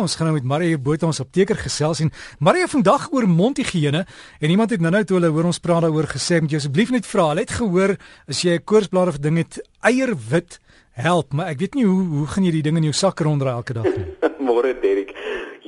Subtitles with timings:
[0.00, 2.08] Ons gaan nou met Marie Botha ons apteker gesels en
[2.40, 4.06] Marie vandag oor mondhygiëne
[4.40, 7.04] en iemand het nou-nou toe hulle hoor ons praat daaroor gesê moet jy asseblief net
[7.04, 7.26] vra.
[7.28, 7.92] Hulle het gehoor
[8.24, 10.56] as jy 'n koorsblaar of ding het eierwit
[10.96, 13.52] help, maar ek weet nie hoe hoe gaan jy die ding in jou sak rondra
[13.60, 14.06] elke dag nie.
[14.48, 15.12] Môre Derek.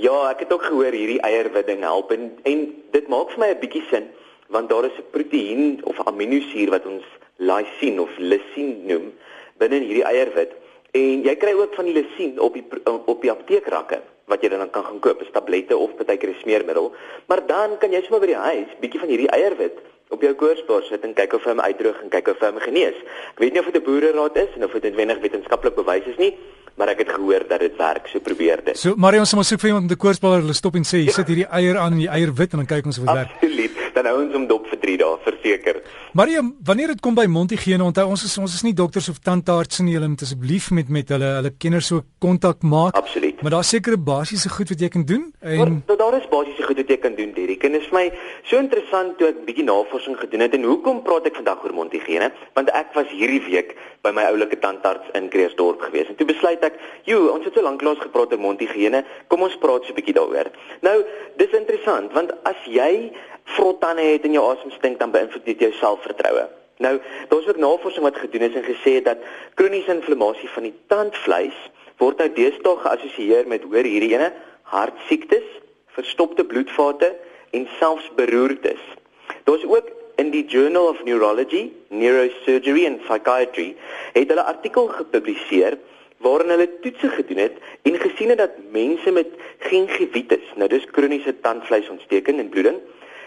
[0.00, 3.50] Ja, ek het ook gehoor hierdie eierwit ding help en en dit maak vir my
[3.52, 4.08] 'n bietjie sin
[4.48, 7.04] want daar is 'n proteïen of aminosuur wat ons
[7.36, 9.12] lysine of lysine noem
[9.58, 10.56] binne hierdie eierwit
[10.92, 12.64] en jy kry ook van die lysine op die
[13.06, 14.00] op die apteekrakke
[14.32, 16.92] wat jy dan kan gaan koop, is tablette of baie keer 'n smeermiddel.
[17.28, 19.78] Maar dan kan jy sommer by die huis bietjie van hierdie eierwit
[20.12, 22.98] op jou koorsbors sit en kyk of hom uitdroog en kyk of hom genees.
[23.34, 26.18] Ek weet nie of dit 'n boereraad is en of dit noodwendig wetenskaplik bewys is
[26.18, 26.36] nie,
[26.76, 28.78] maar ek het gehoor dat dit werk, so probeer dit.
[28.78, 31.12] So Marion, ons moet soek vir iemand om die koorsblaar hulle stop en sê, jy
[31.12, 33.30] sit hierdie eier aan en die eier wit en dan kyk ons of dit werk.
[33.40, 33.81] Absoluut.
[34.02, 35.76] Dan hou ons hom dop vir 3 dae, verseker.
[36.18, 39.84] Marion, wanneer dit kom by mondhygiëne, onthou ons is ons is nie dokters of tandartse
[39.86, 42.98] nie, hulle moet asseblief met met hulle hulle kenners so kontak maak.
[42.98, 43.38] Absoluut.
[43.46, 46.82] Maar daar's sekere basiese goed wat jy kan doen en maar, daar is basiese goed
[46.82, 47.62] wat jy kan doen, Derek.
[47.62, 48.04] En dit is vir my
[48.50, 52.32] so interessant toe ek bietjie navorsing gedoen het en hoekom praat ek vandag oor mondhygiëne?
[52.58, 56.64] Want ek was hierdie week by my oulike tandarts in Kreersdorp gewees en toe besluit
[56.66, 56.74] ek,
[57.06, 60.18] "Joe, ons het so lank lank gepraat oor mondhygiëne, kom ons praat so 'n bietjie
[60.18, 60.50] daaroor."
[60.82, 61.04] Nou,
[61.36, 63.12] dis interessant want as jy
[63.44, 66.46] vrot tande het en jou asem stink, dan beïnvloed dit jou selfvertroue.
[66.82, 66.98] Nou,
[67.28, 69.18] daar's ook navorsing wat gedoen is en gesê het dat
[69.54, 71.58] kroniese inflammasie van die tandvleis
[72.02, 74.32] word nou deesdae geassosieer met hoor hierdie ene
[74.72, 75.46] hartsiektes,
[75.94, 77.12] verstopte bloedvate
[77.52, 78.80] en selfs beroertes.
[79.44, 83.72] Daar's ook in die Journal of Neurology, Neurosurgery and Psychiatry
[84.12, 85.78] het hulle artikel gepubliseer
[86.22, 89.30] waarin hulle toetse gedoen het en gesien het dat mense met
[89.68, 92.78] gingivitis, nou dis kroniese tandvleisontsteking en bloeding,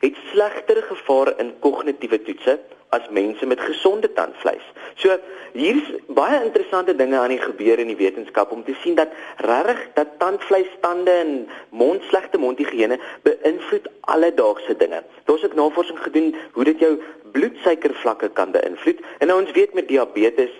[0.00, 4.64] het slegtere gevaar in kognitiewe toetse as mense met gesonde tandvleis.
[4.96, 5.16] So
[5.52, 9.12] hier's baie interessante dinge aan die gebeur in die wetenskap om te sien dat
[9.44, 11.32] regtig dat tandvleisstande en
[11.68, 15.02] mondslegte mondhygiëne beïnvloed alledaagse dinge.
[15.24, 16.96] Daar's ook navorsing gedoen hoe dit jou
[17.32, 19.04] bloedsuikervlakke kan beïnvloed.
[19.18, 20.54] En nou ons weet met diabetes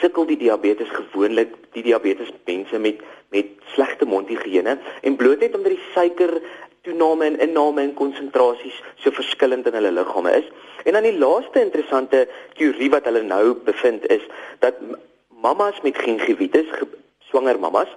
[0.00, 4.72] sukkel die diabetes gewoonlik die diabetes mense met met slegte mondhygiëne
[5.06, 6.32] en bloot net omdat die suiker
[6.82, 10.50] toename en inname en konsentrasies so verskillend in hulle liggame is.
[10.84, 12.26] En dan die laaste interessante
[12.58, 14.24] teorie wat hulle nou bevind is
[14.64, 14.78] dat
[15.28, 16.68] mammas met gingivitis,
[17.28, 17.90] swanger mammas,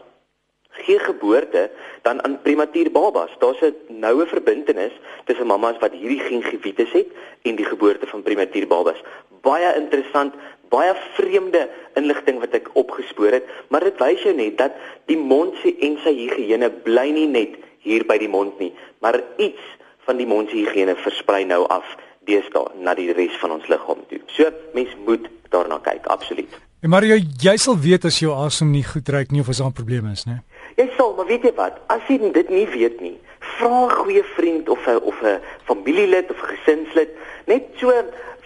[0.73, 1.69] gee geboorte
[2.01, 3.31] dan aan prematuur babas.
[3.39, 4.91] Daar's 'n noue verbintenis
[5.25, 7.07] tussen mammas wat hierdie gingivitis het
[7.41, 9.03] en die geboorte van prematuur babas.
[9.41, 10.33] Baie interessant,
[10.69, 14.72] baie vreemde inligting wat ek opgespoor het, maar dit wys jou net dat
[15.05, 18.71] die mond se en sy higiëne bly nie net hier by die mond nie,
[19.03, 19.61] maar iets
[20.07, 21.88] van die mondhygiëne versprei nou af
[22.27, 24.21] deesdae na die res van ons liggaam toe.
[24.35, 26.59] So mens moet daarna kyk, absoluut.
[26.83, 29.72] En Mario, jy sal weet as jou asem nie goed ruik nie of as daar
[29.72, 30.43] 'n probleem is, né?
[30.75, 31.79] Jy sal, maar weet jy wat?
[31.88, 36.31] As jy dit nie weet nie, vra 'n goeie vriend of 'n of 'n familielid
[36.31, 37.09] of 'n gesinslid
[37.45, 37.91] net so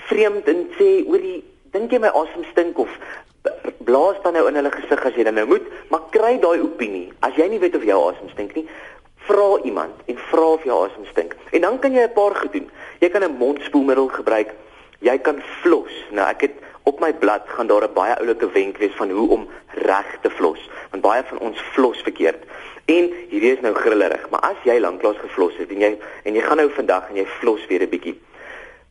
[0.10, 2.90] vreemd en sê oor die dink jy my asem stink of
[3.88, 7.08] blaas dan nou in hulle gesig as jy dan nou moet, maar kry daai opinie.
[7.20, 8.66] As jy nie weet of jou asem stink nie,
[9.28, 11.36] vra iemand en vra of jy asem stink.
[11.52, 12.70] En dan kan jy 'n paar goed doen.
[13.00, 14.54] Jy kan 'n mondspoelmiddel gebruik.
[15.00, 15.94] Jy kan flos.
[16.12, 19.30] Nou ek het op my blad gaan daar 'n baie oulike wenk wees van hoe
[19.30, 22.44] om reg te flos, want baie van ons flos verkeerd.
[22.86, 26.42] En hierdie is nou grillerig, maar as jy lanklaas geflos het en jy en jy
[26.42, 28.22] gaan nou vandag en jy flos weer 'n bietjie.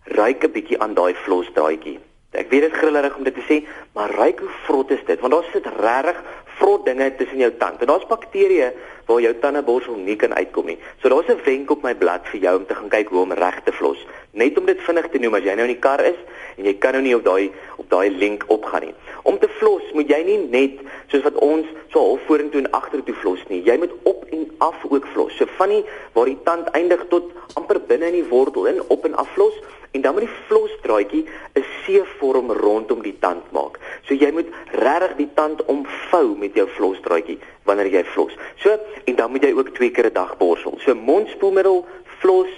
[0.05, 1.99] Ryk 'n bietjie aan daai flosdraadjie.
[2.31, 3.65] Ek weet dit is grillerig om dit te sê,
[3.95, 5.21] maar ryk hoe vrot is dit?
[5.21, 6.23] Want daar sit regtig
[6.59, 7.81] vrot dinge tussen jou tand.
[7.81, 8.73] En daar's bakterieë
[9.07, 10.79] waar jou tandeborsel nie kan uitkom nie.
[11.03, 13.33] So daar's 'n wenk op my blad vir jou om te gaan kyk hoe om
[13.33, 14.07] reg te flos.
[14.31, 16.19] Net om dit vinnig te noem as jy nou in die kar is
[16.57, 18.95] en jy kan nou nie op daai op daai link opgaan nie.
[19.23, 23.15] Om te flos moet jy nie net soos wat ons so half vorentoe en agtertoe
[23.15, 23.63] flos nie.
[23.63, 25.37] Jy moet op en af ook flos.
[25.37, 29.05] So van die waar die tand eindig tot amper binne in die wortel in op
[29.05, 29.55] en af flos
[29.97, 31.25] en dan met die flosdraadjie
[31.55, 33.79] 'n C-vorm rondom die tand maak.
[34.07, 38.37] So jy moet regtig die tand omvou met jou flosdraadjie wanneer jy flos.
[38.63, 40.79] So en dan moet jy ook twee keer 'n dag borsel.
[40.85, 41.85] So mondspoelmiddel,
[42.21, 42.51] flos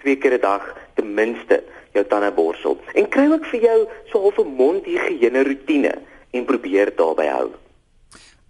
[0.00, 1.62] twee keer 'n dag ten minste
[1.92, 2.78] jou tande borsel.
[2.94, 5.94] En kry ook vir jou so half 'n mondhygiëne rotine
[6.30, 7.50] en probeer daarby hou.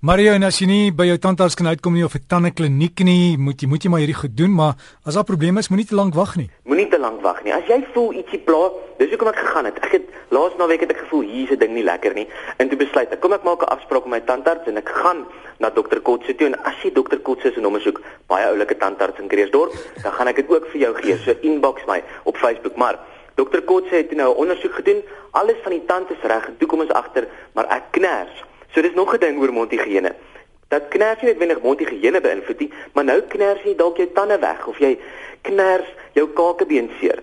[0.00, 3.36] Mario, en as jy nie by jou tandarts kan uitkom nie of 'n tandekliniek nie,
[3.36, 4.72] moet jy moet jy maar hierdie goed doen, maar
[5.04, 6.48] as daar probleme is, moenie te lank wag nie.
[6.64, 7.52] Moenie te lank wag nie.
[7.52, 9.76] As jy voel ietsie pla, dis hoekom ek gegaan het.
[9.84, 12.26] Ek het laas naweek het ek gevoel hier's 'n ding nie lekker nie
[12.56, 15.26] en toe besluit ek kom ek maak 'n afspraak met my tandarts en ek gaan
[15.58, 19.20] na dokter Kotse toe en as jy dokter Kotse se nommer soek, baie oulike tandarts
[19.20, 19.72] in Kreersdorp,
[20.02, 21.18] dan gaan ek dit ook vir jou gee.
[21.18, 22.98] So inbox my op Facebook, maar
[23.34, 25.02] dokter Kotse het nou 'n ondersoek gedoen.
[25.32, 28.94] Alles van die tand is reg toe kom ons agter, maar ek kners So dis
[28.94, 30.14] nog 'n ding oor mondhygiëne.
[30.70, 34.38] dat kners nie net wendig mondhygiëne beïnvloed nie, maar nou kners jy dalk jou tande
[34.38, 34.92] weg of jy
[35.48, 37.22] kners jou kakebeen seer.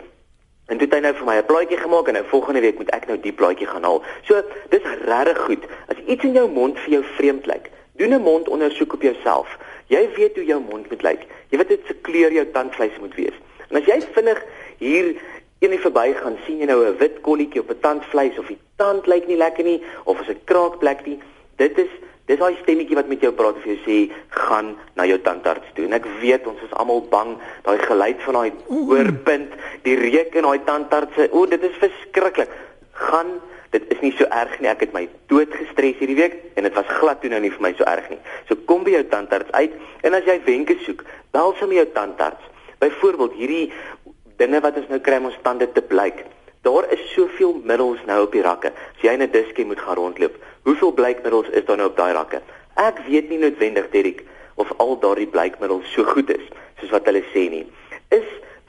[0.67, 3.07] En dit het nou vir my 'n plaatjie gemaak en nou volgende week moet ek
[3.07, 4.03] nou die plaatjie gaan haal.
[4.27, 5.63] So, dis regtig goed.
[5.87, 9.57] As iets in jou mond vir jou vreemd lyk, doen 'n mondondersoek op jouself.
[9.87, 11.25] Jy weet hoe jou mond moet lyk.
[11.49, 13.35] Jy weet dit se kleur jou tandvleis moet wees.
[13.69, 14.43] En as jy vinnig
[14.77, 15.15] hier
[15.59, 19.07] eendag verby gaan, sien jy nou 'n wit kolletjie op 'n tandvleis of die tand
[19.07, 21.19] lyk nie lekker nie of is 'n kraakplek nie,
[21.57, 21.89] dit is
[22.27, 23.97] dis daai stemmetjie wat met jou praat of jy sê
[24.35, 25.85] gaan na jou tandarts toe.
[25.87, 29.53] En ek weet ons is almal bang daai geluid van daai oorpunt,
[29.87, 31.21] die reuk in daai tandarts.
[31.31, 32.51] O, dit is verskriklik.
[33.07, 33.37] Gaan
[33.75, 34.69] Dit is nie so erg nie.
[34.71, 37.65] Ek het my dood gestres hierdie week en dit was glad toe nou nie vir
[37.65, 38.19] my so erg nie.
[38.47, 39.75] So kom by jou tandarts uit
[40.07, 41.03] en as jy wenke soek,
[41.35, 42.47] bel sommer jou tandarts.
[42.79, 43.65] Byvoorbeeld hierdie
[44.39, 46.23] dinge wat ons nou kry om ons tande te blyk.
[46.67, 48.71] Daar is soveel middels nou op die rakke.
[48.71, 50.35] As jy in 'n diskie moet gaan rondloop,
[50.67, 52.41] hoeveel blykmiddels is daar nou op daai rakke?
[52.75, 54.23] Ek weet nie noodwendig Derek
[54.59, 56.43] of al daardie blykmiddels so goed is
[56.81, 57.63] soos wat hulle sê nie.
[58.13, 58.27] Is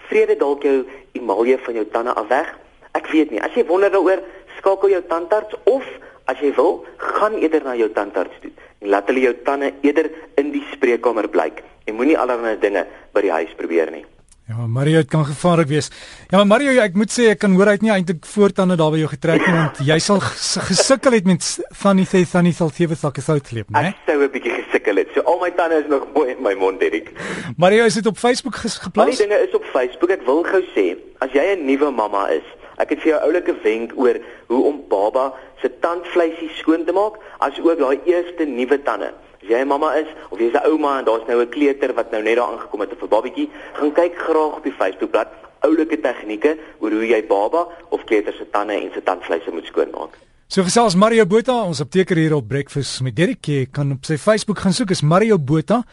[0.09, 0.85] vrede dalk jou
[1.19, 2.53] emalje van jou tande af weg?
[2.97, 3.43] Ek weet nie.
[3.43, 4.23] As jy wonder daaroor,
[4.59, 5.87] skakel jou tandarts of
[6.31, 10.11] as jy wil, gaan eerder na jou tandarts toe en laat hulle jou tande eerder
[10.39, 11.65] in die spreekkamer blyk.
[11.89, 14.05] Jy moenie allerlei dinge by die huis probeer nie.
[14.49, 15.91] Ja, Mario, dit kan gevaarlik wees.
[16.31, 19.03] Ja, maar Mario, ek moet sê ek kan hoor uit nie eintlik voortande daar by
[19.03, 20.23] jou getrek nie want jy sal
[20.71, 21.45] gesukkel het met
[21.77, 23.91] Fanny sê Fanny sal sewe sakke sout sleep, né?
[23.91, 25.13] Ek sou 'n bietjie gesukkel het.
[25.13, 27.13] So al my tande is nog mooi in my mond, Erik.
[27.61, 29.19] Mario, is dit op Facebook geplaas?
[29.19, 30.17] Die dinge is op Facebook.
[30.17, 32.49] Ek wil gou sê, as jy 'n nuwe mamma is,
[32.81, 34.17] ek het vir jou oulike wenk oor
[34.49, 39.13] hoe om baba se tandvleisie skoon te maak, asook daai eerste nuwe tande.
[39.43, 42.11] As jy 'n mamma is of jy's 'n ouma en daar's nou 'n kleuter wat
[42.11, 45.29] nou net daar aangekom het 'n babatjie, gaan kyk graag op die Facebookblad
[45.61, 50.19] oulike tegnieke oor hoe jy baba of kleuter se tande en se tandvleise moet skoonmaak.
[50.49, 54.17] So gesels Mario Botha, ons apteker hier op Breakfast met Derek, jy kan op sy
[54.17, 55.85] Facebook gaan soek is Mario Botha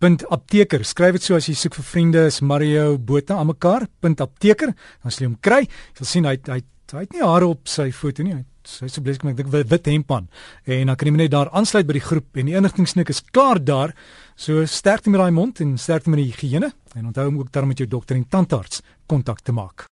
[0.00, 3.84] punt apteker skryf dit so as jy soek vir vriende is Mario Botha aan mekaar
[4.00, 6.60] punt apteker dan sal jy hom kry jy sal sien hy hy
[6.98, 9.52] hy het nie hare op sy foto nie hy Sy sê blits kom ek dink
[9.70, 10.26] wit hemp aan
[10.68, 13.56] en dan kan jy net daar aansluit by die groep en die inligtingsnik is klaar
[13.56, 13.94] daar.
[14.36, 17.70] So sterkte met daai mond en sterkte met die higiëne en onthou om ook dan
[17.70, 19.88] met jou dokter en tandarts kontak te maak.